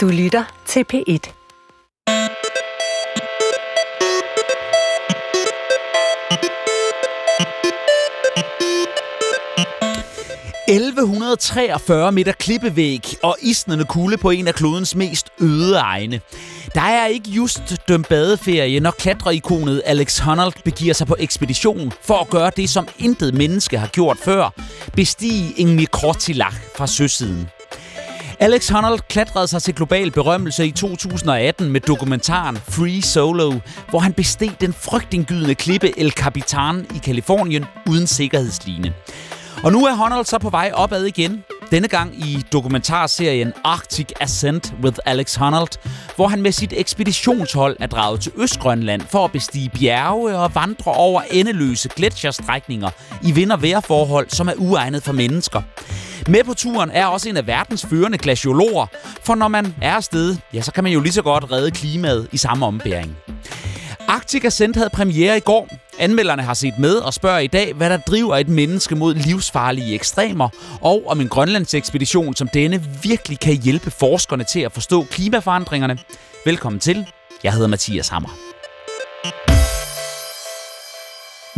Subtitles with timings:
[0.00, 1.32] Du lytter til P1.
[10.68, 16.20] 1143 meter klippevæg og isnende kulde på en af klodens mest øde egne.
[16.74, 22.14] Der er ikke just dømt badeferie, når klatreikonet Alex Honnold begiver sig på ekspedition for
[22.14, 24.54] at gøre det, som intet menneske har gjort før.
[24.92, 27.48] Bestige en Kortilak fra søsiden.
[28.42, 33.52] Alex Honnold klatrede sig til global berømmelse i 2018 med dokumentaren Free Solo,
[33.90, 38.94] hvor han besteg den frygtindgydende klippe El Capitan i Kalifornien uden sikkerhedsline.
[39.64, 41.44] Og nu er Honnold så på vej opad igen.
[41.70, 47.86] Denne gang i dokumentarserien Arctic Ascent with Alex Honnold, hvor han med sit ekspeditionshold er
[47.86, 52.90] draget til Østgrønland for at bestige bjerge og vandre over endeløse gletsjerstrækninger
[53.22, 55.62] i vind- og vejrforhold, som er uegnet for mennesker.
[56.28, 58.86] Med på turen er også en af verdens førende glaciologer,
[59.22, 62.28] for når man er afsted, ja, så kan man jo lige så godt redde klimaet
[62.32, 63.16] i samme ombæring.
[64.08, 65.68] Arctic Ascent havde premiere i går.
[65.98, 69.94] Anmelderne har set med og spørger i dag, hvad der driver et menneske mod livsfarlige
[69.94, 70.48] ekstremer,
[70.80, 75.98] og om en Grønlandsekspedition som denne virkelig kan hjælpe forskerne til at forstå klimaforandringerne.
[76.44, 77.06] Velkommen til.
[77.44, 78.49] Jeg hedder Mathias Hammer.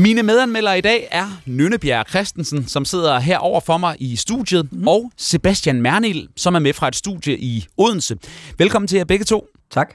[0.03, 4.72] Mine medanmeldere i dag er Nønnebjerg Christensen, som sidder her over for mig i studiet,
[4.72, 4.89] mm.
[4.89, 8.17] og Sebastian Mernil, som er med fra et studie i Odense.
[8.58, 9.47] Velkommen til jer begge to.
[9.70, 9.95] Tak.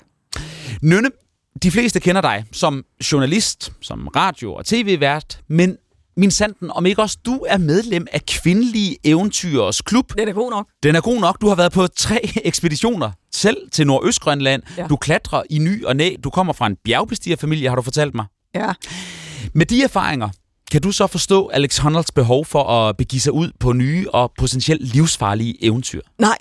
[0.81, 1.09] Nynne,
[1.63, 5.78] de fleste kender dig som journalist, som radio- og tv-vært, men
[6.17, 10.13] min sanden, om ikke også du er medlem af Kvindelige Eventyrers Klub.
[10.17, 10.67] Den er god nok.
[10.83, 11.41] Den er god nok.
[11.41, 14.63] Du har været på tre ekspeditioner selv til Nordøstgrønland.
[14.78, 14.88] Ja.
[14.88, 16.16] Du klatrer i ny og næ.
[16.23, 18.25] Du kommer fra en bjergbestigerfamilie, har du fortalt mig.
[18.55, 18.73] Ja.
[19.53, 20.30] Med de erfaringer,
[20.72, 24.31] kan du så forstå Alex Honolds behov for at begive sig ud på nye og
[24.38, 26.02] potentielt livsfarlige eventyr?
[26.20, 26.38] Nej,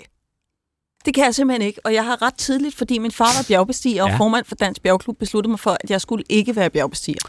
[1.07, 1.79] det kan jeg simpelthen ikke.
[1.83, 4.17] Og jeg har ret tidligt, fordi min far var bjergbestiger, og ja.
[4.17, 7.19] formand for Dansk Bjergklub besluttede mig for, at jeg skulle ikke være bjergbestiger.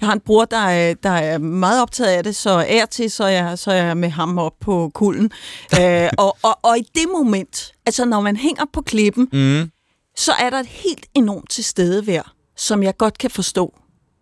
[0.00, 3.10] Jeg har en bror, der er, der er meget optaget af det, så er til,
[3.10, 5.30] så er jeg, så er jeg med ham op på kulden.
[5.80, 9.70] øh, og, og, og i det moment, altså når man hænger på klippen, mm.
[10.16, 13.74] så er der et helt enormt tilstedevær, som jeg godt kan forstå,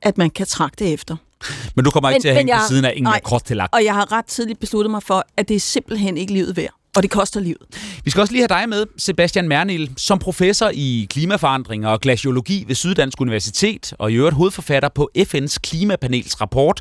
[0.03, 1.17] at man kan trakte efter.
[1.77, 3.85] Men du kommer ikke men, til at hænge på siden af ingen kort til Og
[3.85, 6.75] jeg har ret tidligt besluttet mig for, at det er simpelthen ikke livet værd.
[6.97, 7.63] Og det koster livet.
[8.05, 12.65] Vi skal også lige have dig med, Sebastian Mernil, som professor i klimaforandring og glaciologi
[12.67, 16.81] ved Syddansk Universitet, og i øvrigt hovedforfatter på FN's klimapanels rapport.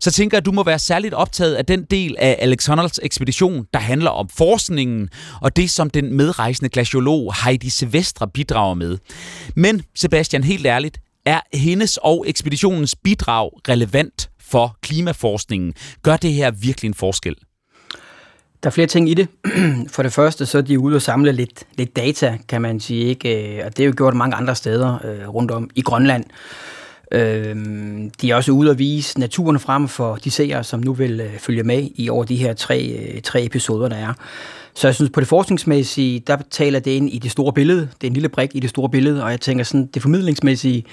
[0.00, 3.00] Så tænker jeg, at du må være særligt optaget af den del af Alex Honolds
[3.02, 5.08] ekspedition, der handler om forskningen
[5.40, 8.98] og det, som den medrejsende glaciolog Heidi Sevestre bidrager med.
[9.56, 15.74] Men Sebastian, helt ærligt, er hendes og ekspeditionens bidrag relevant for klimaforskningen?
[16.02, 17.36] Gør det her virkelig en forskel?
[18.62, 19.28] Der er flere ting i det.
[19.94, 23.04] For det første, så er de ude og samle lidt, lidt data, kan man sige.
[23.04, 23.58] Ikke?
[23.58, 26.24] Øh, og det er jo gjort mange andre steder øh, rundt om i Grønland.
[27.10, 27.56] Øh,
[28.20, 31.38] de er også ude at vise naturen frem for de seere, som nu vil øh,
[31.38, 34.12] følge med i over de her tre, øh, tre episoder, der er.
[34.74, 37.80] Så jeg synes, på det forskningsmæssige, der taler det ind i det store billede.
[37.80, 40.84] Det er en lille brik i det store billede, og jeg tænker sådan, det formidlingsmæssige,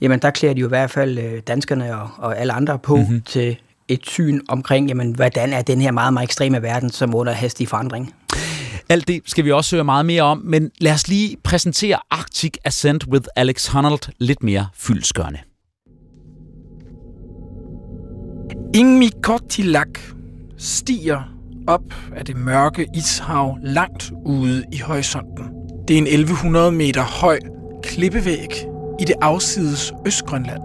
[0.00, 2.96] jamen der klæder de jo i hvert fald øh, danskerne og, og alle andre på
[2.96, 3.22] mm-hmm.
[3.22, 3.56] til
[3.88, 7.68] et syn omkring, jamen, hvordan er den her meget, meget ekstreme verden, som under hastig
[7.68, 8.14] forandring.
[8.88, 12.54] Alt det skal vi også høre meget mere om, men lad os lige præsentere Arctic
[12.64, 15.38] Ascent with Alex Honnold lidt mere fyldskørende.
[18.76, 19.98] Ingmikortilak
[20.58, 21.22] stiger
[21.66, 25.44] op af det mørke ishav langt ude i horisonten.
[25.88, 27.38] Det er en 1100 meter høj
[27.82, 28.66] klippevæg
[29.00, 30.62] i det afsides Østgrønland.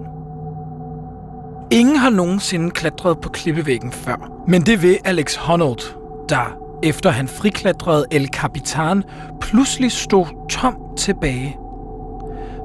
[1.72, 5.82] Ingen har nogensinde klatret på klippevæggen før, men det ved Alex Honnold,
[6.30, 9.04] der efter han friklatrede El Capitan,
[9.42, 11.58] pludselig stod tom tilbage.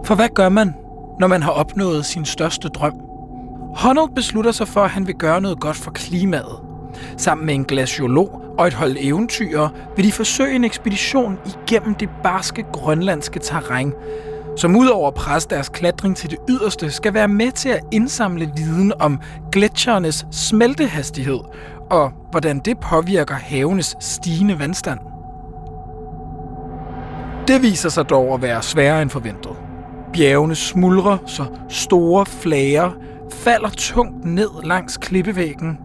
[0.05, 0.75] For hvad gør man,
[1.21, 3.06] når man har opnået sin største drøm?
[3.77, 6.61] Honnold beslutter sig for, at han vil gøre noget godt for klimaet.
[7.17, 12.09] Sammen med en glaciolog og et hold eventyr vil de forsøge en ekspedition igennem det
[12.23, 13.93] barske grønlandske terræn,
[14.57, 18.51] som udover at presse deres klatring til det yderste, skal være med til at indsamle
[18.57, 19.21] viden om
[19.53, 21.41] gletsjernes smeltehastighed
[21.91, 24.99] og hvordan det påvirker havenes stigende vandstand.
[27.49, 29.53] Det viser sig dog at være sværere end forventet.
[30.13, 32.91] Bjergene smuldrer, så store flager
[33.33, 35.79] falder tungt ned langs klippevæggen.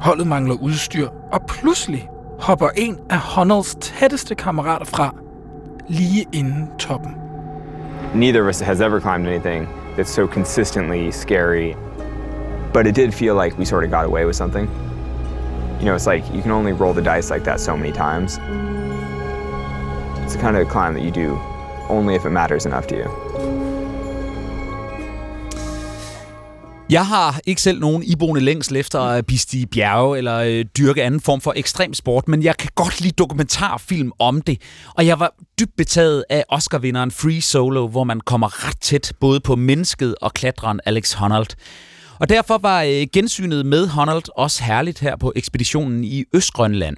[0.00, 2.08] Holdet mangler udstyr, og pludselig
[2.40, 5.14] hopper en af Honolds tætteste kammerater fra
[5.88, 7.14] lige inden toppen.
[8.14, 11.74] Neither of us has ever climbed anything that's so consistently scary,
[12.72, 14.70] but it did feel like we sort of got away with something.
[15.80, 18.38] You know, it's like you can only roll the dice like that so many times.
[20.24, 21.38] It's the kind of climb that you do
[21.88, 23.27] only if it matters enough to you.
[26.90, 31.20] Jeg har ikke selv nogen iboende længsel efter at bestige bjerge eller øh, dyrke anden
[31.20, 34.62] form for ekstrem sport, men jeg kan godt lide dokumentarfilm om det.
[34.94, 39.40] Og jeg var dybt betaget af Oscar-vinderen Free Solo, hvor man kommer ret tæt både
[39.40, 41.48] på mennesket og klatreren Alex Honnold.
[42.18, 46.96] Og derfor var øh, gensynet med Honnold også herligt her på ekspeditionen i Østgrønland.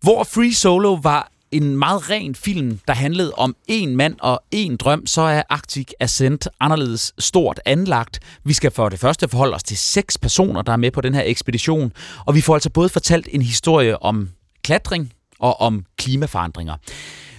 [0.00, 4.76] Hvor Free Solo var en meget ren film, der handlede om en mand og en
[4.76, 8.20] drøm, så er Arctic Ascent anderledes stort anlagt.
[8.44, 11.14] Vi skal for det første forholde os til seks personer, der er med på den
[11.14, 11.92] her ekspedition,
[12.26, 14.28] og vi får altså både fortalt en historie om
[14.64, 16.74] klatring og om klimaforandringer.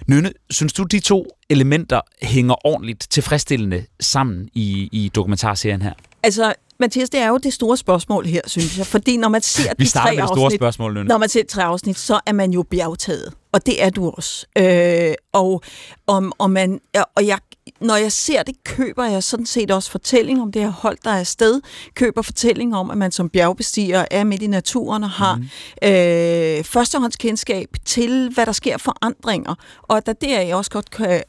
[0.07, 5.93] Nynne, synes du, de to elementer hænger ordentligt tilfredsstillende sammen i, i dokumentarserien her?
[6.23, 8.85] Altså, Mathias, det er jo det store spørgsmål her, synes jeg.
[8.85, 11.07] Fordi når man ser Vi de tre afsnit, spørgsmål, Nynne.
[11.07, 13.33] når man ser tre afsnit, så er man jo bjergtaget.
[13.53, 14.45] Og det er du også.
[14.57, 15.61] Øh, og,
[16.07, 16.81] og, og, man,
[17.15, 17.39] og jeg,
[17.79, 21.09] når jeg ser det, køber jeg sådan set også fortælling om det her hold, der
[21.09, 21.61] er afsted.
[21.95, 25.43] Køber fortælling om, at man som bjergbestiger er midt i naturen og har mm.
[25.83, 29.55] øh, førstehåndskendskab til, hvad der sker forandringer.
[29.81, 31.23] Og at der deraf også godt kan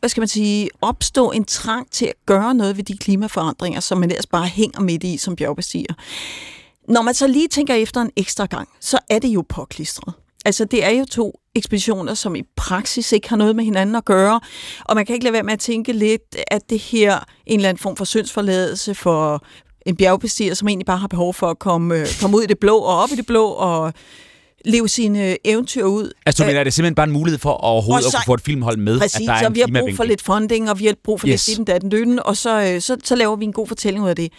[0.00, 3.98] hvad skal man sige, opstå en trang til at gøre noget ved de klimaforandringer, som
[3.98, 5.94] man ellers bare hænger midt i som bjergbestiger.
[6.88, 10.14] Når man så lige tænker efter en ekstra gang, så er det jo påklistret.
[10.44, 14.04] Altså, det er jo to ekspeditioner, som i praksis ikke har noget med hinanden at
[14.04, 14.40] gøre,
[14.84, 17.68] og man kan ikke lade være med at tænke lidt, at det her en eller
[17.68, 19.44] anden form for syndsforladelse for
[19.86, 22.58] en bjergbestiger, som egentlig bare har behov for at komme, øh, komme ud i det
[22.58, 23.92] blå og op i det blå og
[24.64, 26.10] leve sine eventyr ud.
[26.26, 28.34] Altså, du mener, er det simpelthen bare en mulighed for overhovedet så- at kunne få
[28.34, 30.78] et filmhold med, Præcis, at der er en vi har brug for lidt funding, og
[30.78, 31.48] vi har brug for Yes.
[31.48, 34.08] lidt den datten dytten, og så, øh, så, så laver vi en god fortælling ud
[34.08, 34.32] af det.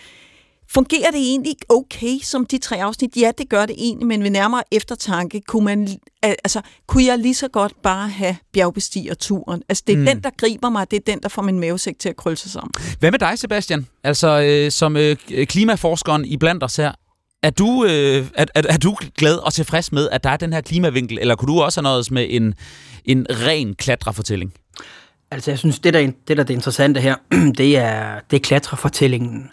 [0.70, 3.18] Fungerer det egentlig okay som de tre afsnit?
[3.18, 5.88] Ja, det gør det egentlig, men ved nærmere eftertanke, kunne, man,
[6.24, 9.62] al- altså, kunne jeg lige så godt bare have bjergbestigerturen?
[9.70, 10.06] Altså, det er mm.
[10.06, 12.52] den, der griber mig, det er den, der får min mavesæk til at krølle sig
[12.52, 12.72] sammen.
[13.00, 13.88] Hvad med dig, Sebastian?
[14.04, 15.16] Altså, øh, som øh,
[15.46, 16.92] klimaforskeren i blandt os her,
[17.44, 20.54] er du, øh, er, er, er du glad og tilfreds med, at der er den
[20.54, 22.54] her klimavinkel, eller kunne du også have noget med en,
[23.06, 24.54] en ren klatrefortælling?
[25.32, 27.16] Altså, jeg synes, det der, det der er det interessante her,
[27.58, 29.50] det er, det er klatrefortællingen.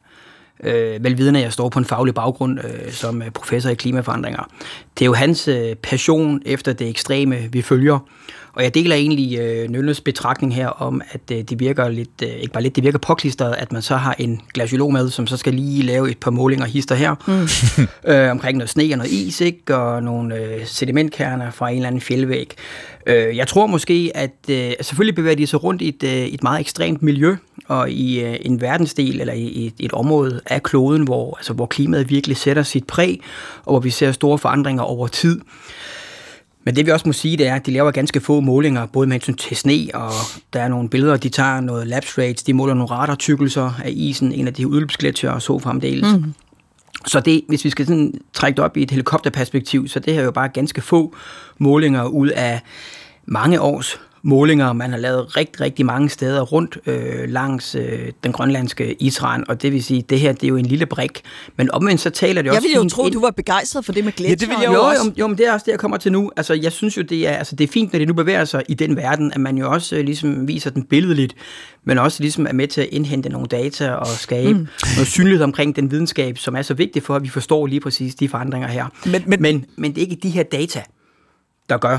[0.62, 4.49] Øh, velvidende, at jeg står på en faglig baggrund øh, som øh, professor i klimaforandringer.
[4.99, 7.99] Det er jo hans øh, passion efter det ekstreme, vi følger.
[8.55, 12.29] Og jeg deler egentlig øh, Nølles betragtning her om, at øh, det virker lidt, øh,
[12.29, 15.37] ikke bare lidt, det virker påklistret, at man så har en glaciolog med, som så
[15.37, 17.87] skal lige lave et par målinger hister her, mm.
[18.12, 19.77] øh, omkring noget sne og noget is, ikke?
[19.77, 22.55] og nogle øh, sedimentkerner fra en eller anden fjeldvæg.
[23.06, 26.43] Øh, jeg tror måske, at øh, selvfølgelig bevæger de sig rundt i et, øh, et
[26.43, 27.37] meget ekstremt miljø,
[27.69, 31.67] og i øh, en verdensdel eller i, et, et område af kloden, hvor, altså, hvor
[31.67, 33.21] klimaet virkelig sætter sit præg,
[33.65, 35.41] og hvor vi ser store forandringer over tid.
[36.65, 39.07] Men det vi også må sige, det er, at de laver ganske få målinger, både
[39.07, 40.13] med hensyn til sne, og
[40.53, 44.33] der er nogle billeder, de tager noget lapse rates, de måler nogle radartykkelser af isen,
[44.33, 46.13] en af de udløbsgletsjer og så fremdeles.
[46.17, 46.35] Mm.
[47.07, 50.21] Så det, hvis vi skal sådan trække det op i et helikopterperspektiv, så det her
[50.21, 51.15] er jo bare ganske få
[51.59, 52.61] målinger ud af
[53.27, 54.73] mange års målinger.
[54.73, 59.62] Man har lavet rigtig, rigtig mange steder rundt øh, langs øh, den grønlandske Israel, og
[59.62, 61.21] det vil sige, det her det er jo en lille brik.
[61.56, 63.93] Men omvendt så taler det Jeg også ville jo tro, ind- du var begejstret for
[63.93, 64.37] det med gletsjer.
[64.37, 65.05] det ville jeg jo, jo også.
[65.05, 66.31] jo, jo, men det er også det, jeg kommer til nu.
[66.37, 68.62] Altså, jeg synes jo, det er, altså, det er fint, når det nu bevæger sig
[68.69, 71.34] i den verden, at man jo også øh, ligesom viser den billedligt,
[71.84, 74.67] men også ligesom er med til at indhente nogle data og skabe mm.
[74.96, 78.15] noget synlighed omkring den videnskab, som er så vigtig for, at vi forstår lige præcis
[78.15, 78.87] de forandringer her.
[79.06, 80.82] Men- men- men, men det er ikke de her data,
[81.69, 81.99] der gør,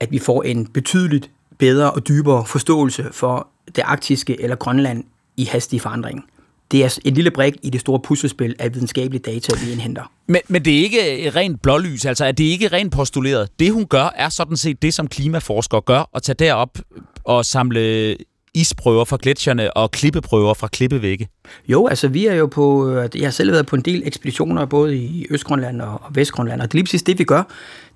[0.00, 1.30] at vi får en betydeligt
[1.62, 5.04] bedre og dybere forståelse for det arktiske eller Grønland
[5.36, 6.24] i hastig forandring.
[6.72, 10.12] Det er en lille brik i det store puslespil af videnskabelige data, vi indhenter.
[10.26, 13.48] Men, men det er ikke rent blålys, altså at det ikke er rent postuleret.
[13.58, 16.78] Det hun gør, er sådan set det, som klimaforskere gør, at tage derop
[17.24, 18.16] og samle
[18.54, 21.28] isprøver fra gletsjerne og klippeprøver fra klippevægge.
[21.68, 24.64] Jo, altså vi er jo på, øh, jeg har selv været på en del ekspeditioner,
[24.64, 27.42] både i Østgrønland og og Vestgrønland, og det er lige præcis det, vi gør,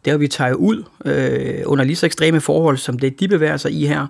[0.06, 3.28] det er, at vi tager ud øh, under lige så ekstreme forhold, som det de
[3.28, 4.06] bevæger sig i her,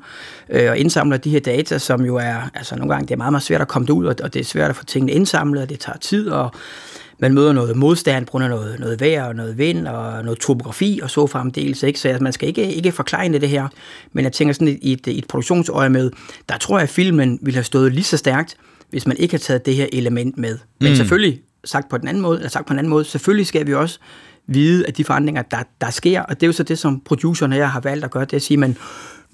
[0.50, 3.33] øh, og indsamler de her data, som jo er, altså nogle gange, det er meget,
[3.33, 5.69] meget svært at komme derud, og, og det er svært at få tingene indsamlet, og
[5.69, 6.50] det tager tid, og
[7.19, 10.38] man møder noget modstand på grund af noget, noget vejr og noget vind og noget
[10.38, 11.83] topografi og så fremdeles.
[11.83, 12.00] Ikke?
[12.00, 13.69] Så altså, man skal ikke, ikke forklare det her.
[14.12, 16.11] Men jeg tænker sådan i et, i et produktionsøje med,
[16.49, 18.57] der tror jeg, at filmen ville have stået lige så stærkt,
[18.91, 20.59] hvis man ikke har taget det her element med.
[20.81, 20.97] Men mm.
[20.97, 23.75] selvfølgelig, sagt på den anden måde, eller sagt på en anden måde, selvfølgelig skal vi
[23.75, 23.99] også
[24.47, 27.55] vide, at de forandringer, der, der sker, og det er jo så det, som producerne
[27.55, 28.76] her har valgt at gøre, det er at sige, man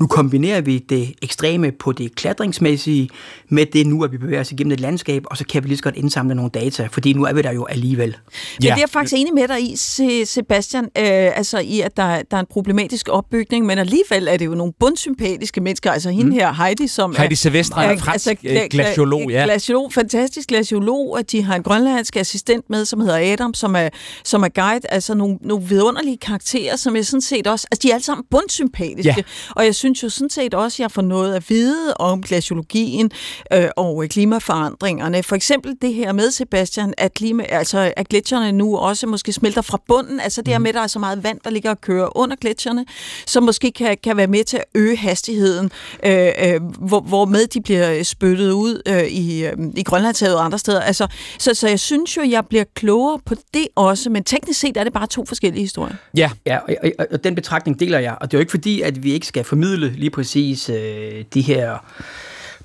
[0.00, 3.08] nu kombinerer vi det ekstreme på det klatringsmæssige
[3.48, 5.76] med det nu, at vi bevæger os igennem et landskab, og så kan vi lige
[5.76, 8.08] så godt indsamle nogle data, fordi nu er vi der jo alligevel.
[8.08, 9.76] Ja, ja det er jeg faktisk enig med dig i,
[10.24, 14.46] Sebastian, øh, altså i, at der, der er en problematisk opbygning, men alligevel er det
[14.46, 16.32] jo nogle bundsympatiske mennesker, altså hende mm.
[16.32, 19.44] her, Heidi, som Heidi Sevestre, er, fransk altså, gla- glaciolog, ja.
[19.44, 23.88] Glaciolog, fantastisk glaciolog, at de har en grønlandsk assistent med, som hedder Adam, som er,
[24.24, 27.90] som er guide, altså nogle, nogle vidunderlige karakterer, som jeg sådan set også, altså de
[27.90, 29.22] er alle sammen bundsympatiske, ja.
[29.50, 33.10] og jeg synes jo sådan set også, at jeg får noget at vide om glaciologien
[33.52, 35.22] øh, og klimaforandringerne.
[35.22, 39.62] For eksempel det her med, Sebastian, at, klima, altså, at gletsjerne nu også måske smelter
[39.62, 40.62] fra bunden, altså det her mhm.
[40.62, 42.86] med, at der er så meget vand, der ligger og kører under gletsjerne,
[43.26, 45.70] som måske kan, kan være med til at øge hastigheden,
[46.06, 50.44] øh, øh, hvor, hvor med de bliver spyttet ud øh, i, øh, i Grønlandshavet og
[50.44, 50.80] andre steder.
[50.80, 51.06] Altså,
[51.38, 54.84] så, så jeg synes jo, jeg bliver klogere på det også, men teknisk set er
[54.84, 55.94] det bare to forskellige historier.
[56.16, 58.80] Ja, ja og, og, og den betragtning deler jeg, og det er jo ikke fordi,
[58.80, 61.78] at vi ikke skal formidle lige præcis øh, de her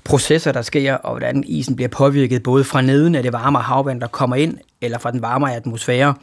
[0.04, 4.00] processer, der sker, og hvordan isen bliver påvirket, både fra neden af det varme havvand,
[4.00, 6.14] der kommer ind, eller fra den varmere atmosfære.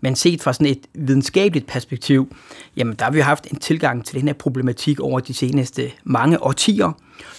[0.00, 2.36] Men set fra sådan et videnskabeligt perspektiv,
[2.76, 6.42] jamen der har vi haft en tilgang til den her problematik over de seneste mange
[6.42, 6.92] årtier.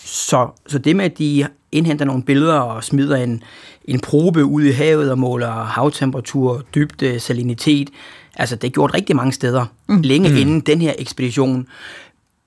[0.05, 3.43] Så, så det med, at de indhenter nogle billeder og smider en,
[3.85, 7.89] en probe ud i havet og måler havtemperatur, dybde, salinitet,
[8.35, 10.01] altså det er gjort rigtig mange steder, mm.
[10.01, 10.37] længe mm.
[10.37, 11.67] inden den her ekspedition.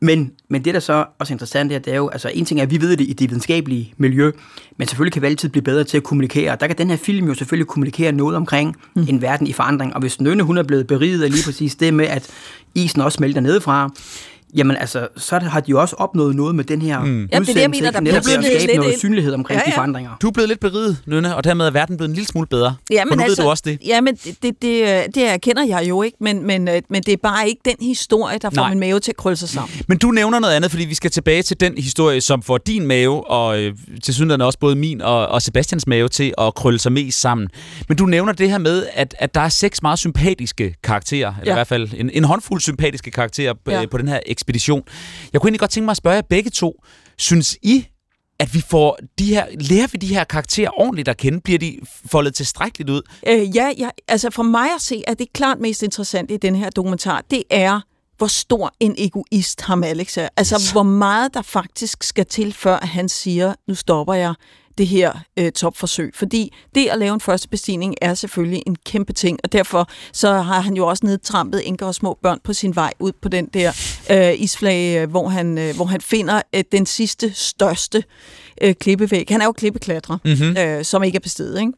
[0.01, 2.61] Men, men det, der så også er interessant her, det er jo, altså en ting
[2.61, 4.31] er, at vi ved det i det videnskabelige miljø,
[4.77, 6.53] men selvfølgelig kan vi altid blive bedre til at kommunikere.
[6.53, 9.07] Og der kan den her film jo selvfølgelig kommunikere noget omkring mm.
[9.09, 9.95] en verden i forandring.
[9.95, 12.31] Og hvis Nønne, hun er blevet beriget af lige præcis det med, at
[12.75, 13.91] isen også smelter nedefra,
[14.57, 17.23] jamen altså, så har de jo også opnået noget med den her mm.
[17.23, 18.25] udsendelse, det, jeg mener, der netop at
[18.63, 19.71] skabe noget synlighed omkring ja, ja.
[19.71, 20.11] de forandringer.
[20.23, 22.75] Du er blevet lidt beriget, Nynne, og dermed er verden blevet en lille smule bedre.
[22.91, 23.79] Ja, men nu altså, ved du også det.
[23.87, 27.13] Ja, men det, det, det, det erkender jeg jo ikke, men, men, øh, men det
[27.13, 28.69] er bare ikke den historie, der får Nej.
[28.69, 29.81] min mave til at krølle sig sammen.
[29.89, 32.87] Men du nævner noget andet, fordi vi skal tilbage til den historie, som får din
[32.87, 36.79] mave, og øh, til synligheden også både min og, og Sebastians mave til at krølle
[36.79, 37.49] sig mest sammen.
[37.89, 41.53] Men du nævner det her med, at, at der er seks meget sympatiske karakterer, eller
[41.53, 41.57] ja.
[41.57, 43.87] i hvert fald en, en håndfuld sympatiske karakterer ja.
[43.91, 44.83] på den her ekspedition.
[45.33, 46.83] Jeg kunne egentlig godt tænke mig at spørge jer begge to.
[47.19, 47.87] Synes I,
[48.39, 51.41] at vi får de her, lærer vi de her karakterer ordentligt at kende?
[51.41, 51.79] Bliver de
[52.11, 53.03] foldet tilstrækkeligt ud?
[53.27, 56.55] Øh, ja, ja, altså for mig at se, at det klart mest interessant i den
[56.57, 57.81] her dokumentar, det er,
[58.19, 60.29] hvor stor en egoist ham Alex er.
[60.37, 64.35] Altså, hvor meget der faktisk skal til, før han siger, nu stopper jeg
[64.79, 66.13] det her øh, topforsøg.
[66.15, 70.33] Fordi det at lave en første bestigning er selvfølgelig en kæmpe ting, og derfor så
[70.33, 73.47] har han jo også nedtrampet enker og små børn på sin vej ud på den
[73.47, 73.73] der
[74.11, 78.05] øh, isflag, øh, hvor, han, øh, hvor han finder øh, den sidste, største
[78.63, 79.27] øh, klippevæg.
[79.29, 80.57] Han er jo klippeklatrer, mm-hmm.
[80.57, 81.73] øh, som ikke er bestedet, ikke?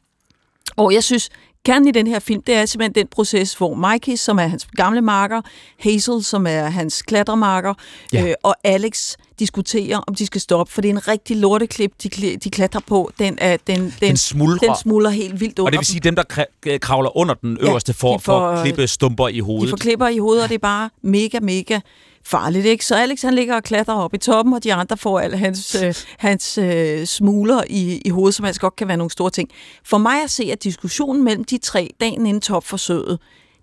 [0.77, 1.31] Og jeg synes,
[1.65, 4.67] kernen i den her film, det er simpelthen den proces, hvor Mikey, som er hans
[4.77, 5.41] gamle marker,
[5.79, 7.75] Hazel, som er hans klatremarker,
[8.13, 8.29] ja.
[8.29, 12.37] øh, og Alex diskuterer, om de skal stoppe, for det er en rigtig lorteklip, de,
[12.37, 13.11] de klatrer på.
[13.19, 14.69] Den, er, den, den, den, smuldrer.
[14.69, 17.91] den smuldrer helt vildt under Og det vil sige, dem, der kravler under den øverste,
[17.91, 19.67] ja, for, får, for klippe stumper i hovedet.
[19.67, 21.81] De får klipper i hovedet, og det er bare mega, mega
[22.25, 22.87] farligt, ikke?
[22.87, 25.75] Så Alex han ligger og klatrer op i toppen, og de andre får alle hans,
[25.85, 29.51] øh, hans øh, smuler i, i hovedet, som altså godt kan være nogle store ting.
[29.85, 33.19] For mig at se, at diskussionen mellem de tre dagen inden topforsøget,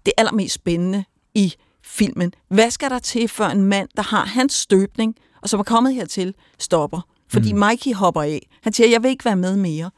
[0.06, 1.04] det allermest spændende
[1.36, 1.54] i
[1.84, 2.34] filmen.
[2.50, 5.16] Hvad skal der til, for en mand, der har hans støbning,
[5.48, 7.01] og som er kommet hertil, stopper?
[7.30, 7.60] Fordi mm.
[7.60, 8.48] Mikey hopper af.
[8.62, 9.92] Han siger, jeg vil ikke være med mere.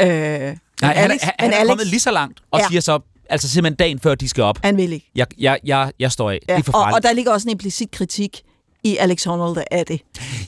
[0.00, 2.68] Øh, Nej, Alex, han, han, han er Alex, kommet lige så langt, og ja.
[2.68, 4.58] siger så, Altså simpelthen dagen før, de skal op.
[4.64, 5.10] Han vil ikke.
[5.14, 6.38] Jeg, jeg, jeg, jeg står af.
[6.48, 6.56] Ja.
[6.56, 8.42] Det er for og, og der ligger også en implicit kritik
[8.84, 10.00] i Alex Honnold af det.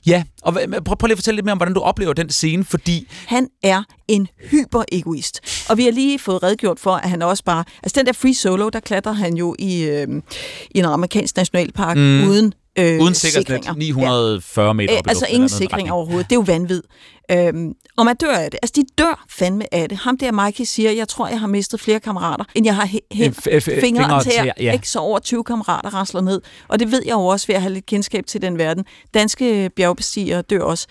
[0.06, 2.64] Ja, og prøv, prøv lige at fortælle lidt mere om, hvordan du oplever den scene,
[2.64, 3.08] fordi...
[3.26, 5.40] Han er en hyper-egoist.
[5.68, 7.64] Og vi har lige fået redgjort for, at han også bare...
[7.82, 10.08] Altså den der free solo, der klatrer han jo i, øh,
[10.70, 12.28] i en amerikansk nationalpark mm.
[12.28, 14.73] uden øh, Uden sikkerhedsnet, 940 ja.
[14.73, 16.31] meter op Altså ingen sikring overhovedet.
[16.31, 16.83] Det er jo vanvid.
[17.31, 18.61] Øhm, og man dør af det.
[18.62, 19.99] Altså, de dør fandme af det.
[19.99, 22.88] Ham der, Mikey, siger, jeg tror, jeg har mistet flere kammerater, end jeg har
[23.81, 24.73] fingre til at ja.
[24.73, 26.40] ikke så over 20 kammerater rasler ned.
[26.69, 28.85] Og det ved jeg jo også ved at have lidt kendskab til den verden.
[29.14, 30.87] Danske bjergbestigere dør også.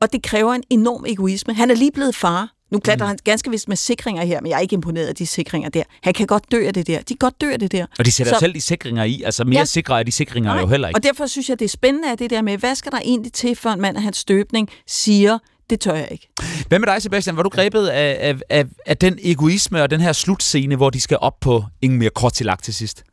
[0.00, 1.54] Og det kræver en enorm egoisme.
[1.54, 2.55] Han er lige blevet far.
[2.70, 3.08] Nu klatrer mm.
[3.08, 5.82] han ganske vist med sikringer her, men jeg er ikke imponeret af de sikringer der.
[6.02, 6.98] Han kan godt dø af det der.
[6.98, 7.86] De kan godt dø af det der.
[7.98, 9.22] Og de sætter så, selv de sikringer i.
[9.22, 10.98] Altså mere ja, sikre er de sikringer nej, jo heller ikke.
[10.98, 13.32] Og derfor synes jeg, det er spændende af det der med, hvad skal der egentlig
[13.32, 15.38] til, for en mand af hans støbning siger,
[15.70, 16.28] det tør jeg ikke.
[16.68, 17.36] Hvad med dig, Sebastian?
[17.36, 21.00] Var du grebet af, af, af, af den egoisme og den her slutscene, hvor de
[21.00, 23.04] skal op på ingen mere kort til lagt til sidst?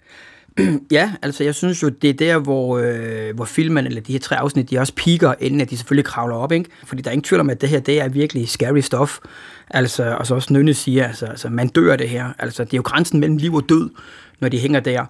[0.91, 4.19] Ja, altså jeg synes jo, det er der, hvor, øh, hvor filmen, eller de her
[4.19, 6.69] tre afsnit, de også piker, inden at de selvfølgelig kravler op, ikke?
[6.85, 9.17] Fordi der er ingen tvivl om, at det her, det er virkelig scary stuff.
[9.69, 12.29] Altså, og så også Nynne siger, altså, altså man dør det her.
[12.39, 13.89] Altså, det er jo grænsen mellem liv og død,
[14.39, 15.05] når de hænger der.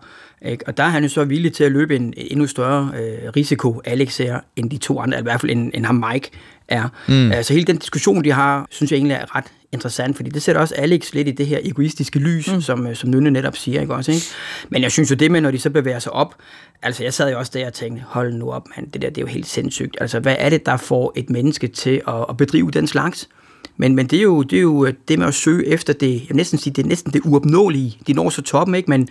[0.46, 0.68] Ikke?
[0.68, 3.82] Og der er han jo så villig til at løbe en endnu større øh, risiko,
[3.86, 6.32] Alex er, end de to andre, eller i hvert fald end, end ham Mike
[6.68, 6.90] er.
[7.08, 7.32] Mm.
[7.32, 10.62] Altså hele den diskussion, de har, synes jeg egentlig er ret interessant, fordi det sætter
[10.62, 12.62] også Alex lidt i det her egoistiske lys, mm.
[12.62, 14.12] som, øh, som Nynne netop siger, ikke også?
[14.12, 14.26] Ikke?
[14.70, 16.36] Men jeg synes jo det med, når de så bevæger sig op,
[16.82, 19.18] altså jeg sad jo også der og tænkte, hold nu op, man, det der det
[19.18, 19.98] er jo helt sindssygt.
[20.02, 23.30] Altså hvad er det, der får et menneske til at, at bedrive den slags?
[23.78, 26.26] Men, men det, er jo, det er jo det med at søge efter det, jeg
[26.30, 27.98] vil næsten sige, det er næsten det uopnåelige.
[28.08, 28.90] De når så toppen, ikke?
[28.90, 29.08] Men,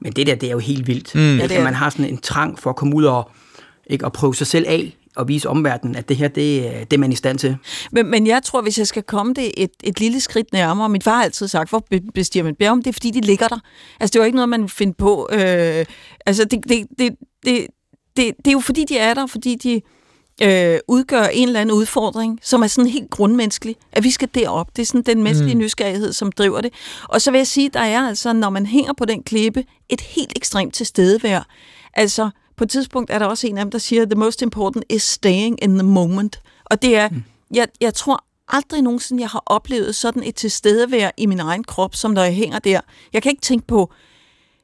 [0.00, 1.14] men det der, det er jo helt vildt.
[1.14, 1.36] Mm.
[1.36, 1.58] Ja, det er.
[1.58, 3.30] At man har sådan en trang for at komme ud og,
[3.86, 6.98] ikke, og prøve sig selv af og vise omverdenen, at det her, det, det er
[6.98, 7.56] man i stand til.
[7.92, 11.02] Men, men jeg tror, hvis jeg skal komme det et, et lille skridt nærmere, min
[11.02, 11.84] far har altid sagt, hvor
[12.14, 13.58] bestiger man bjerg, det er fordi, de ligger der.
[14.00, 15.28] Altså, det er jo ikke noget, man finder på.
[15.32, 15.84] Øh,
[16.26, 17.66] altså, det, det, det, det,
[18.16, 19.80] det, det er jo fordi, de er der, fordi de
[20.42, 24.76] øh, udgør en eller anden udfordring, som er sådan helt grundmenneskelig, at vi skal derop.
[24.76, 25.60] Det er sådan den menneskelige mm.
[25.60, 26.72] nysgerrighed, som driver det.
[27.04, 30.00] Og så vil jeg sige, der er altså, når man hænger på den klippe, et
[30.00, 31.46] helt ekstremt tilstedevær.
[31.94, 34.84] Altså, på et tidspunkt er der også en af dem, der siger, the most important
[34.88, 36.40] is staying in the moment.
[36.64, 37.24] Og det er, mm.
[37.54, 41.94] jeg, jeg tror aldrig nogensinde, jeg har oplevet sådan et tilstedevær i min egen krop,
[41.94, 42.80] som når jeg hænger der.
[43.12, 43.92] Jeg kan ikke tænke på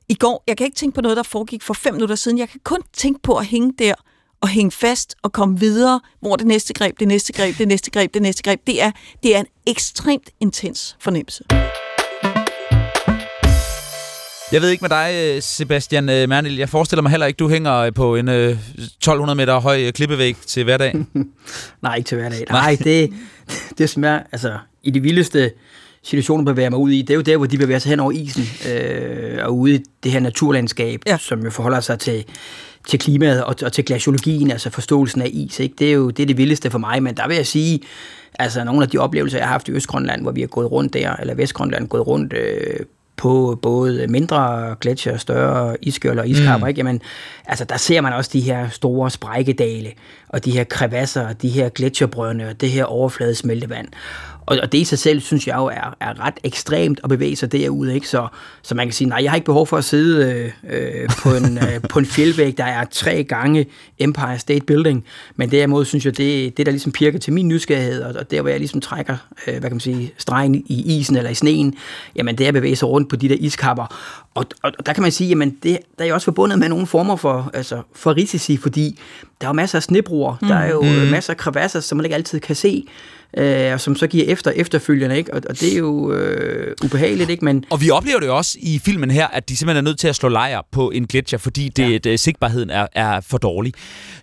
[0.09, 2.39] i går, jeg kan ikke tænke på noget, der foregik for fem minutter siden.
[2.39, 3.95] Jeg kan kun tænke på at hænge der
[4.41, 7.91] og hænge fast og komme videre, hvor det næste greb, det næste greb, det næste
[7.91, 8.91] greb, det næste greb, det er,
[9.23, 11.45] det er en ekstremt intens fornemmelse.
[14.54, 16.56] Jeg ved ikke med dig, Sebastian øh, Mernil.
[16.56, 20.37] Jeg forestiller mig heller ikke, du hænger på en 1200 øh, meter høj øh, klippevæg
[20.46, 20.94] til hverdag.
[21.82, 22.44] Nej, ikke til hverdag.
[22.50, 23.12] Nej, det,
[23.78, 25.50] det smager, altså, i de vildeste
[26.02, 28.12] situationer bevæger mig ud i, det er jo der, hvor de bevæger sig hen over
[28.12, 31.18] isen, øh, og ude i det her naturlandskab, ja.
[31.18, 32.25] som jo forholder sig til,
[32.88, 35.61] til klimaet og, og til glaciologien, altså forståelsen af is.
[35.61, 35.75] Ikke?
[35.78, 37.80] Det er jo det, er det vildeste for mig, men der vil jeg sige,
[38.38, 40.94] altså nogle af de oplevelser, jeg har haft i Østgrønland, hvor vi har gået rundt
[40.94, 42.80] der, eller Vestgrønland, gået rundt øh,
[43.16, 46.68] på både mindre gletsjer, større iskøl og iskapper, mm.
[46.68, 46.78] ikke?
[46.78, 47.00] Jamen,
[47.47, 49.92] altså, der ser man også de her store sprækkedale,
[50.28, 53.88] og de her krevasser, de her gletsjerbrønde, og det her overfladesmeltevand.
[54.47, 57.37] Og, og det i sig selv, synes jeg jo, er, er ret ekstremt at bevæge
[57.37, 57.95] sig derude.
[57.95, 58.09] Ikke?
[58.09, 58.29] Så,
[58.63, 60.33] så man kan sige, nej, jeg har ikke behov for at sidde
[60.65, 63.67] øh, øh på, en, øh, på en fjeldvæg, der er tre gange
[63.99, 65.05] Empire State Building.
[65.37, 68.41] Men derimod synes jeg, det, det der ligesom pirker til min nysgerrighed, og, og der
[68.41, 71.75] hvor jeg ligesom trækker, øh, hvad kan man sige, stregen i isen eller i sneen,
[72.17, 73.87] jamen det er at bevæge sig rundt på de der iskapper.
[74.35, 76.69] Og, og, og der kan man sige, jamen det der er jo også forbundet med
[76.69, 78.99] nogle former for, altså, for risici, fordi
[79.41, 80.49] der er jo masser af snebroer, mm.
[80.49, 81.11] der er jo mm.
[81.11, 82.87] masser af krevasser, som man ikke altid kan se
[83.36, 85.34] øh, og som så giver efter efterfølgende, ikke?
[85.34, 87.44] Og, og det er jo øh, ubehageligt, ikke?
[87.44, 87.64] Men...
[87.70, 90.08] Og vi oplever det jo også i filmen her, at de simpelthen er nødt til
[90.08, 91.99] at slå lejr på en gletsjer, fordi det, ja.
[91.99, 93.73] det, sigtbarheden er, er for dårlig.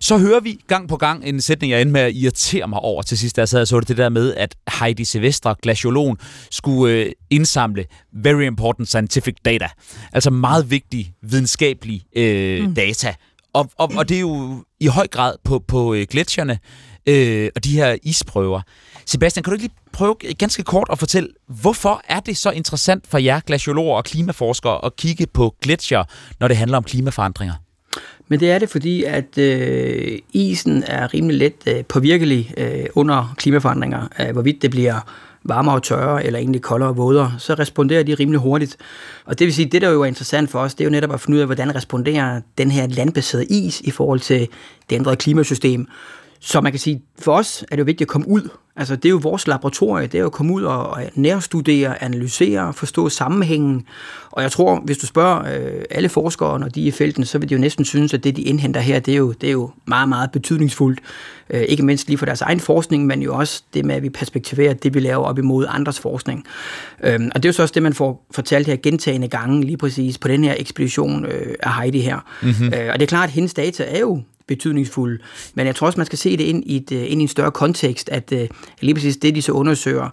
[0.00, 3.02] Så hører vi gang på gang en sætning, jeg endte med at irritere mig over
[3.02, 6.16] til sidst, da jeg sad og så det, det der med, at Heidi Silvestre, glaciolog,
[6.50, 9.68] skulle øh, indsamle very important scientific data.
[10.12, 12.74] Altså meget vigtige videnskabelige øh, mm.
[12.74, 13.14] data.
[13.52, 16.58] Og, og, og det er jo i høj grad på, på øh, gletsjerne
[17.06, 18.60] øh, og de her isprøver.
[19.06, 23.06] Sebastian, kan du ikke lige prøve ganske kort at fortælle, hvorfor er det så interessant
[23.06, 26.04] for jer glaciologer og klimaforskere at kigge på gletsjer,
[26.40, 27.54] når det handler om klimaforandringer?
[28.28, 33.34] Men det er det, fordi at øh, isen er rimelig let øh, påvirkelig øh, under
[33.36, 34.08] klimaforandringer.
[34.20, 35.00] Øh, hvorvidt det bliver
[35.44, 38.76] varmere og tørre, eller egentlig koldere og vådere, så responderer de rimelig hurtigt.
[39.24, 41.12] Og det vil sige, det der jo er interessant for os, det er jo netop
[41.12, 44.48] at finde ud af, hvordan responderer den her landbaserede is i forhold til
[44.90, 45.86] det ændrede klimasystem.
[46.44, 48.48] Så man kan sige, for os er det jo vigtigt at komme ud.
[48.76, 52.72] Altså det er jo vores laboratorie, det er jo at komme ud og nærstudere, analysere,
[52.72, 53.86] forstå sammenhængen.
[54.30, 57.38] Og jeg tror, hvis du spørger øh, alle forskere, når de er i felten, så
[57.38, 59.52] vil de jo næsten synes, at det, de indhenter her, det er jo, det er
[59.52, 61.00] jo meget, meget betydningsfuldt.
[61.50, 64.10] Øh, ikke mindst lige for deres egen forskning, men jo også det med, at vi
[64.10, 66.44] perspektiverer det, vi laver op imod andres forskning.
[67.04, 69.76] Øh, og det er jo så også det, man får fortalt her gentagende gange, lige
[69.76, 72.18] præcis på den her ekspedition øh, af Heidi her.
[72.42, 72.66] Mm-hmm.
[72.66, 74.22] Øh, og det er klart, at hendes data er jo
[74.54, 75.18] betydningsfulde.
[75.54, 77.28] Men jeg tror også, man skal se det ind i, et, øh, ind i en
[77.28, 78.38] større kontekst, at uh,
[78.80, 80.08] lige præcis det, de så undersøger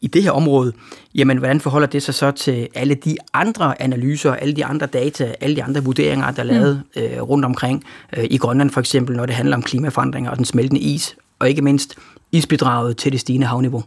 [0.00, 0.72] i det her område,
[1.14, 5.34] jamen hvordan forholder det sig så til alle de andre analyser, alle de andre data,
[5.40, 7.02] alle de andre vurderinger, der er lavet mm.
[7.02, 7.84] uh, rundt omkring
[8.18, 11.48] uh, i Grønland for eksempel, når det handler om klimaforandringer og den smeltende is, og
[11.48, 11.94] ikke mindst
[12.32, 13.84] isbidraget til det stigende havniveau.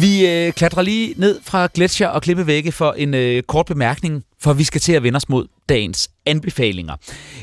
[0.00, 4.52] Vi øh, klatrer lige ned fra gletsjer og klippevægge for en øh, kort bemærkning, for
[4.52, 6.94] vi skal til at vende os mod dagens anbefalinger.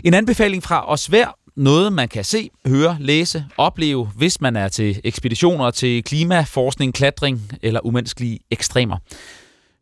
[0.04, 4.68] En anbefaling fra os hver, noget man kan se, høre, læse, opleve, hvis man er
[4.68, 8.98] til ekspeditioner til klimaforskning, klatring eller umenneskelige ekstremer.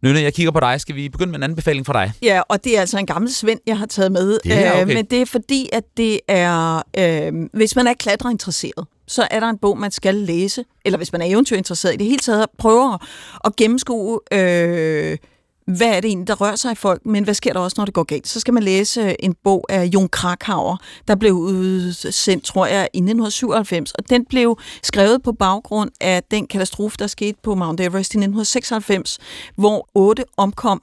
[0.04, 0.82] Nynne, jeg kigger på dig.
[0.82, 2.12] Skal vi begynde med en anbefaling fra dig?
[2.22, 4.40] Ja, og det er altså en gammel svend, jeg har taget med.
[4.44, 4.82] Det er okay.
[4.82, 6.82] Øh, men det er fordi, at det er...
[6.98, 10.64] Øh, hvis man er klatreinteresseret, så er der en bog, man skal læse.
[10.86, 12.98] Eller hvis man er eventyrinteresseret i det hele taget, prøver
[13.46, 14.20] at gennemskue...
[14.32, 15.18] Øh,
[15.78, 17.86] hvad er det egentlig, der rører sig i folk, men hvad sker der også, når
[17.86, 18.28] det går galt?
[18.28, 20.78] Så skal man læse øh, en bog af Jon Krakauer,
[21.08, 26.48] der blev udsendt, tror jeg, i 1997, og den blev skrevet på baggrund af den
[26.48, 29.20] katastrofe, der skete på Mount Everest i 1996,
[29.56, 30.82] hvor otte omkom.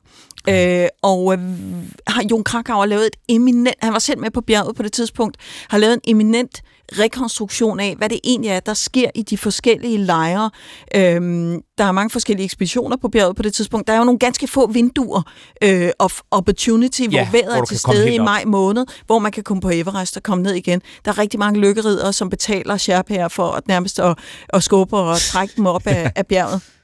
[0.48, 1.38] Øh, og øh,
[2.06, 5.36] har Jon Krakauer lavet et eminent, han var selv med på bjerget på det tidspunkt,
[5.68, 9.98] har lavet en eminent rekonstruktion af, hvad det egentlig er, der sker i de forskellige
[9.98, 10.50] lejre.
[10.94, 13.86] Øhm, der er mange forskellige ekspeditioner på bjerget på det tidspunkt.
[13.86, 15.22] Der er jo nogle ganske få vinduer
[15.62, 19.32] øh, of opportunity, ja, hvor vejret hvor er til stede i maj måned, hvor man
[19.32, 20.82] kan komme på Everest og komme ned igen.
[21.04, 24.18] Der er rigtig mange lykkeridere, som betaler Sherpaer for at nærmest at,
[24.48, 26.75] at skubbe og trække dem op af, af bjerget.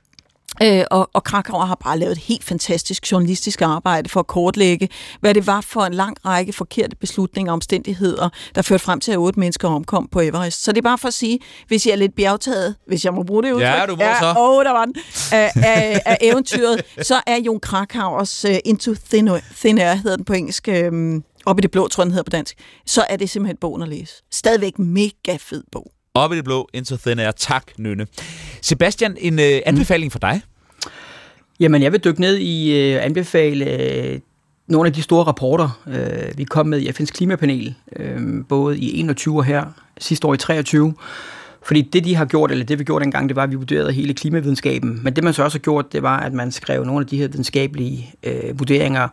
[0.62, 4.88] Øh, og, og Krakauer har bare lavet et helt fantastisk journalistisk arbejde for at kortlægge,
[5.20, 9.12] hvad det var for en lang række forkerte beslutninger og omstændigheder, der førte frem til,
[9.12, 10.64] at otte mennesker omkom på Everest.
[10.64, 11.38] Så det er bare for at sige,
[11.68, 14.20] hvis jeg er lidt bjergtaget, hvis jeg må bruge det udtryk, ja, du må ja,
[14.20, 14.34] så.
[14.38, 14.94] Åh, der var den,
[15.32, 20.24] af, af, af eventyret, så er Jon Krakauers uh, Into Thin, Thin Air, hedder den
[20.24, 23.16] på engelsk, um, op i det blå, tror jeg, den hedder på dansk, så er
[23.16, 24.14] det simpelthen bogen at læse.
[24.32, 25.92] Stadigvæk mega fed bog.
[26.14, 27.31] Op i det blå, Into Thin Air.
[27.31, 28.07] Tak, Nynne.
[28.62, 30.40] Sebastian, en uh, anbefaling for dig?
[31.61, 33.64] Jamen, jeg vil dykke ned i uh, anbefale
[34.14, 34.20] uh,
[34.66, 39.01] nogle af de store rapporter, uh, vi kom med i FN's klimapanel, uh, både i
[39.01, 39.64] 21 og her,
[39.98, 40.94] sidste år i 23.
[41.62, 43.92] Fordi det, de har gjort, eller det vi gjorde dengang, det var, at vi vurderede
[43.92, 45.01] hele klimavidenskaben.
[45.03, 47.16] Men det, man så også har gjort, det var, at man skrev nogle af de
[47.16, 49.09] her videnskabelige uh, vurderinger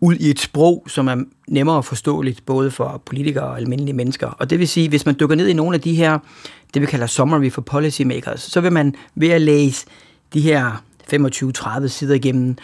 [0.00, 1.16] ud i et sprog, som er
[1.48, 4.26] nemmere forståeligt, både for politikere og almindelige mennesker.
[4.26, 6.18] Og det vil sige, hvis man dykker ned i nogle af de her,
[6.74, 9.86] det vi kalder summary for policymakers, så vil man ved at læse
[10.34, 10.82] de her
[11.12, 12.56] 25-30 sider igennem,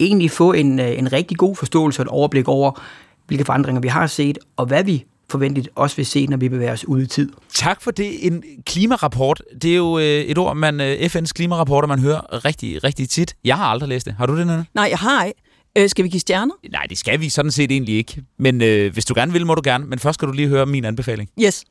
[0.00, 2.82] egentlig få en, øh, en rigtig god forståelse og et overblik over,
[3.26, 6.72] hvilke forandringer vi har set, og hvad vi forventeligt også vil se, når vi bevæger
[6.72, 7.32] os ud i tid.
[7.54, 8.26] Tak for det.
[8.26, 12.84] En klimarapport, det er jo øh, et ord, man øh, FN's klimarapporter, man hører rigtig,
[12.84, 13.34] rigtig tit.
[13.44, 14.14] Jeg har aldrig læst det.
[14.18, 14.64] Har du det, Nana?
[14.74, 15.40] Nej, jeg har ikke.
[15.78, 16.54] Øh, skal vi give stjerner?
[16.72, 18.22] Nej, det skal vi sådan set egentlig ikke.
[18.38, 19.86] Men øh, hvis du gerne vil, må du gerne.
[19.86, 21.28] Men først skal du lige høre min anbefaling.
[21.44, 21.64] Yes.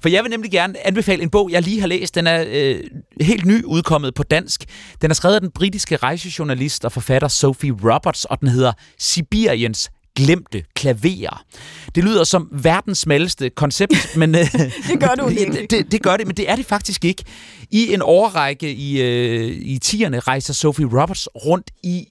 [0.00, 2.14] For jeg vil nemlig gerne anbefale en bog, jeg lige har læst.
[2.14, 2.80] Den er øh,
[3.20, 4.64] helt ny udkommet på dansk.
[5.02, 9.90] Den er skrevet af den britiske rejsejournalist og forfatter Sophie Roberts, og den hedder Sibiriens
[10.16, 11.44] glemte klaver.
[11.94, 14.34] Det lyder som verdens smalleste koncept, men...
[14.34, 15.66] det gør du ikke.
[15.70, 17.24] det, det gør det, men det er det faktisk ikke.
[17.70, 22.06] I en årrække i, øh, i tierne rejser Sophie Roberts rundt i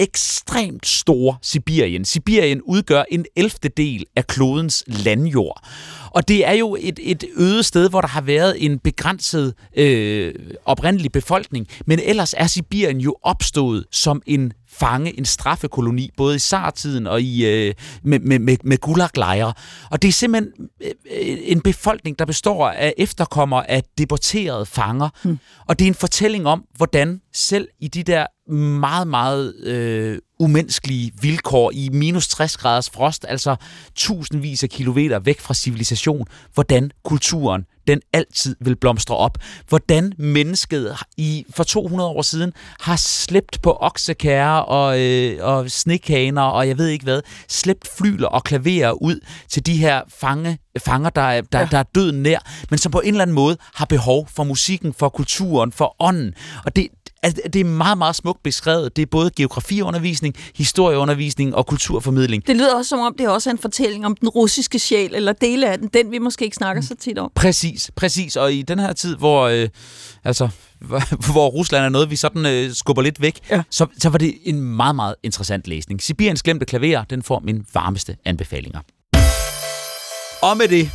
[0.00, 2.04] ekstremt store Sibirien.
[2.04, 5.64] Sibirien udgør en elfte del af klodens landjord.
[6.10, 10.34] Og det er jo et, et øde sted, hvor der har været en begrænset øh,
[10.64, 16.38] oprindelig befolkning, men ellers er Sibirien jo opstået som en fange, en straffekoloni, både i
[16.38, 19.52] sartiden og i, øh, med, med, med, med gulaglejre.
[19.90, 25.08] Og det er simpelthen øh, en befolkning, der består af efterkommere af deporterede fanger.
[25.22, 25.38] Hmm.
[25.68, 31.12] Og det er en fortælling om, hvordan selv i de der meget, meget øh, umenneskelige
[31.20, 33.56] vilkår i minus 60 graders frost, altså
[33.94, 39.38] tusindvis af kilometer væk fra civilisation, hvordan kulturen den altid vil blomstre op.
[39.68, 46.42] Hvordan mennesket i for 200 år siden har slæbt på oksekære og, øh, og snekaner
[46.42, 51.10] og jeg ved ikke hvad, slæbt flyler og klaverer ud til de her fange, fanger,
[51.10, 51.68] der er, der, ja.
[51.70, 52.38] der er døden nær,
[52.70, 56.34] men som på en eller anden måde har behov for musikken, for kulturen, for ånden.
[56.64, 56.88] Og det,
[57.22, 58.96] Altså, det er meget, meget smukt beskrevet.
[58.96, 62.46] Det er både geografiundervisning, historieundervisning og kulturformidling.
[62.46, 65.32] Det lyder også som om, det er også en fortælling om den russiske sjæl, eller
[65.32, 67.32] dele af den, den vi måske ikke snakker så tit om.
[67.34, 68.36] Præcis, præcis.
[68.36, 69.68] Og i den her tid, hvor, øh,
[70.24, 70.48] altså,
[71.32, 73.62] hvor Rusland er noget, vi sådan øh, skubber lidt væk, ja.
[73.70, 76.02] så, så var det en meget, meget interessant læsning.
[76.02, 78.80] Sibiriens glemte klaver, den får min varmeste anbefalinger.
[80.42, 80.90] Og med det,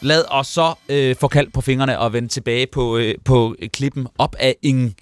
[0.00, 4.06] lad os så øh, få kaldt på fingrene og vende tilbage på, øh, på klippen
[4.18, 4.94] op af en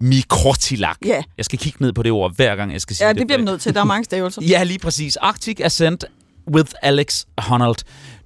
[0.00, 0.96] Mikrotilak.
[1.04, 1.22] Ja.
[1.36, 3.16] Jeg skal kigge ned på det ord, hver gang jeg skal sige ja, det.
[3.16, 3.74] Ja, det bliver man nødt til.
[3.74, 4.42] Der er mange stavelser.
[4.52, 5.16] ja, lige præcis.
[5.16, 6.04] Arctic Ascent
[6.54, 7.76] with Alex Honnold.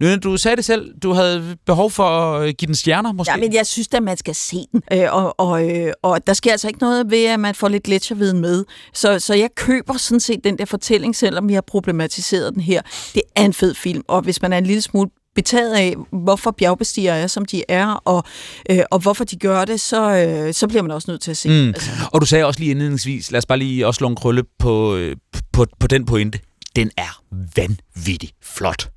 [0.01, 3.33] Nynne, du sagde det selv, du havde behov for at give den stjerner, måske?
[3.33, 4.83] Ja, men jeg synes at man skal se den.
[4.93, 7.83] Øh, og, og, øh, og der sker altså ikke noget ved, at man får lidt
[7.83, 8.65] gletsjerviden med.
[8.95, 12.83] Så, så jeg køber sådan set den der fortælling, selvom vi har problematiseret den her.
[13.15, 16.51] Det er en fed film, og hvis man er en lille smule betaget af, hvorfor
[16.51, 18.25] bjergbestigere er, som de er, og,
[18.71, 21.37] øh, og hvorfor de gør det, så, øh, så bliver man også nødt til at
[21.37, 21.49] se.
[21.49, 21.68] Mm.
[21.68, 21.90] Altså.
[22.12, 24.97] Og du sagde også lige indledningsvis, lad os bare lige også slå en krølle på,
[24.97, 25.16] øh,
[25.53, 26.38] på, på den pointe.
[26.77, 27.23] Den er
[27.57, 28.88] vanvittig flot.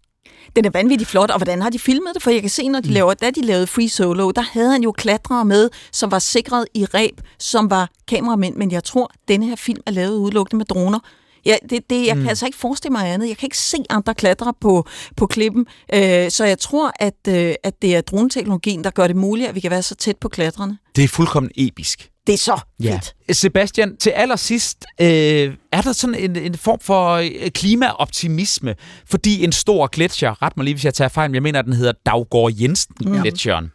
[0.55, 2.23] Den er vanvittigt flot, og hvordan har de filmet det?
[2.23, 4.83] For jeg kan se, når de laver, da de lavede Free Solo, der havde han
[4.83, 8.55] jo klatrere med, som var sikret i reb, som var kameramænd.
[8.55, 10.99] Men jeg tror, denne her film er lavet udelukkende med droner.
[11.45, 12.21] Ja, det, det, jeg mm.
[12.21, 13.27] kan altså ikke forestille mig andet.
[13.27, 15.65] Jeg kan ikke se andre klatre på, på klippen.
[15.93, 19.55] Øh, så jeg tror, at, øh, at det er droneteknologien, der gør det muligt, at
[19.55, 20.77] vi kan være så tæt på klatrene.
[20.95, 22.09] Det er fuldkommen episk.
[22.27, 23.15] Det er så fedt.
[23.27, 23.33] Ja.
[23.33, 28.75] Sebastian, til allersidst, øh, er der sådan en, en form for øh, klimaoptimisme,
[29.09, 31.73] fordi en stor gletsjer, ret mig lige, hvis jeg tager fejl, jeg mener, at den
[31.73, 33.71] hedder Daggård Jensen-gletsjeren, mm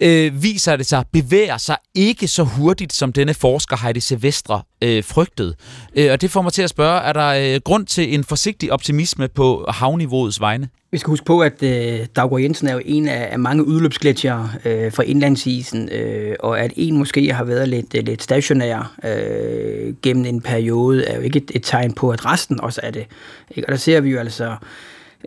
[0.00, 5.04] øh, viser det sig, bevæger sig ikke så hurtigt, som denne forsker Heidi Sevestre øh,
[5.04, 5.54] frygtede.
[5.96, 8.72] Øh, og det får mig til at spørge, er der øh, grund til en forsigtig
[8.72, 10.68] optimisme på havniveauets vegne?
[10.90, 14.50] Vi skal huske på, at øh, Daggaard Jensen er jo en af, af mange udløbsgletsjere
[14.64, 19.94] øh, fra indlandsisen, øh, og at en måske har været lidt, øh, lidt stationær øh,
[20.02, 23.06] gennem en periode, er jo ikke et, et tegn på, at resten også er det.
[23.50, 23.68] Ikke?
[23.68, 24.56] Og der ser vi jo altså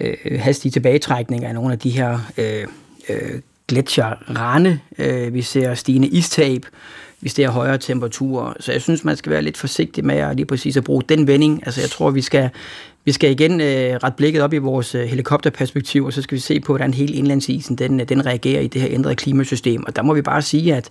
[0.02, 2.68] øh, hastige tilbagetrækninger af nogle af de her øh,
[3.10, 6.66] øh, gletsjerrande, øh, vi ser stigende istab,
[7.22, 8.54] vi ser højere temperaturer.
[8.60, 11.28] Så jeg synes, man skal være lidt forsigtig med at lige præcis at bruge den
[11.28, 11.64] vending.
[11.66, 12.50] Altså jeg tror, vi skal,
[13.06, 16.42] vi skal igen øh, ret blikket op i vores øh, helikopterperspektiv, og så skal vi
[16.42, 19.84] se på, hvordan hele indlandsisen den, øh, den reagerer i det her ændrede klimasystem.
[19.88, 20.90] Og der må vi bare sige, at,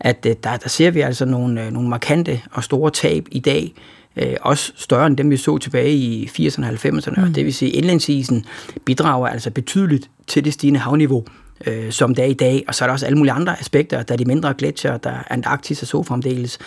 [0.00, 3.38] at øh, der, der ser vi altså nogle, øh, nogle markante og store tab i
[3.38, 3.74] dag,
[4.16, 7.20] øh, også større end dem, vi så tilbage i 80'erne og 90'erne.
[7.20, 7.22] Mm.
[7.22, 8.44] Og det vil sige, at indlandsisen
[8.84, 11.24] bidrager altså betydeligt til det stigende havniveau
[11.66, 12.64] øh, som det er i dag.
[12.68, 14.02] Og så er der også alle mulige andre aspekter.
[14.02, 16.58] Der er de mindre gletsjer, der er Antarktis og så fremdeles.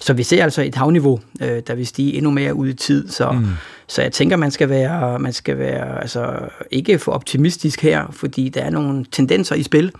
[0.00, 3.08] Så vi ser altså et havniveau, øh, der vil stige endnu mere ud i tid.
[3.08, 3.46] Så, mm.
[3.86, 6.38] så jeg tænker, man skal være, man skal være altså,
[6.70, 9.92] ikke for optimistisk her, fordi der er nogle tendenser i spil,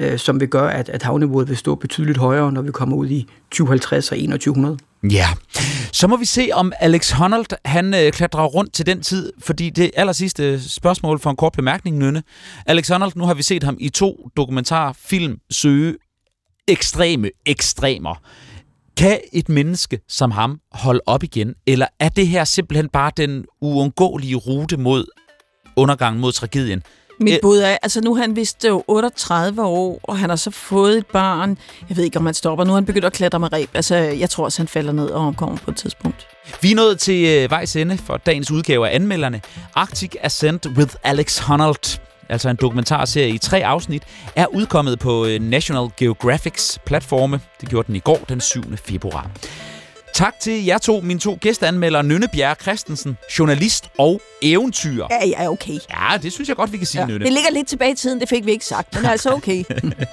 [0.00, 3.08] øh, som vil gøre, at, at havniveauet vil stå betydeligt højere, når vi kommer ud
[3.08, 4.78] i 2050 og 2100.
[5.10, 5.28] Ja,
[5.92, 9.70] så må vi se, om Alex Honnold han øh, klatrer rundt til den tid, fordi
[9.70, 12.22] det aller sidste spørgsmål for en kort bemærkning, Nynne.
[12.66, 15.96] Alex Honnold, nu har vi set ham i to dokumentarfilm søge
[16.68, 18.14] ekstreme ekstremer.
[18.96, 23.44] Kan et menneske som ham holde op igen, eller er det her simpelthen bare den
[23.60, 25.04] uundgåelige rute mod
[25.76, 26.82] undergang, mod tragedien?
[27.24, 30.98] Mit bud er, altså nu er han vist 38 år, og han har så fået
[30.98, 31.58] et barn.
[31.88, 32.64] Jeg ved ikke, om han stopper.
[32.64, 33.70] Nu er han begyndt at klatre med reb.
[33.74, 36.26] Altså, jeg tror også, han falder ned og omkommer på et tidspunkt.
[36.60, 39.40] Vi er nået til øh, vejs ende for dagens udgave af anmelderne.
[39.74, 44.02] Arctic Ascent with Alex Honnold altså en dokumentarserie i tre afsnit,
[44.36, 47.40] er udkommet på øh, National Geographics platforme.
[47.60, 48.62] Det gjorde den i går, den 7.
[48.76, 49.30] februar.
[50.14, 55.06] Tak til jer to, mine to gæsteanmeldere, Nynne Bjerre Christensen, journalist og eventyr.
[55.10, 55.72] Ja, ja, okay.
[55.72, 57.06] Ja, det synes jeg godt, vi kan sige, ja.
[57.06, 57.24] Nynne.
[57.24, 59.64] Det ligger lidt tilbage i tiden, det fik vi ikke sagt, men altså okay.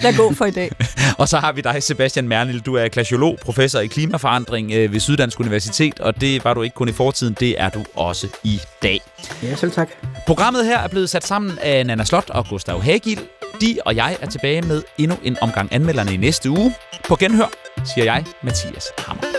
[0.01, 0.71] Lad gå for i dag.
[1.17, 2.59] og så har vi dig, Sebastian Mernil.
[2.59, 6.73] Du er glaciolog, professor i klimaforandring øh, ved Syddansk Universitet, og det var du ikke
[6.73, 9.01] kun i fortiden, det er du også i dag.
[9.43, 9.89] Ja, selv tak.
[10.27, 13.19] Programmet her er blevet sat sammen af Nana Slot og Gustav Hagil.
[13.61, 16.75] De og jeg er tilbage med endnu en omgang anmelderne i næste uge.
[17.07, 17.51] På genhør,
[17.95, 19.38] siger jeg, Mathias Hammer.